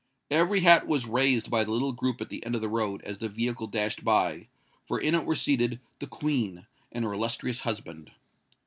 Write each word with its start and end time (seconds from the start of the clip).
Every 0.31 0.61
hat 0.61 0.87
was 0.87 1.05
raised 1.05 1.51
by 1.51 1.63
the 1.63 1.69
little 1.69 1.91
group 1.93 2.21
at 2.21 2.29
the 2.29 2.43
end 2.43 2.55
of 2.55 2.61
the 2.61 2.67
road, 2.67 3.03
as 3.03 3.19
the 3.19 3.29
vehicle 3.29 3.67
dashed 3.67 4.03
by—for 4.03 4.99
in 4.99 5.13
it 5.13 5.25
were 5.25 5.35
seated 5.35 5.79
the 5.99 6.07
Queen 6.07 6.65
and 6.91 7.05
her 7.05 7.13
illustrious 7.13 7.59
husband. 7.59 8.09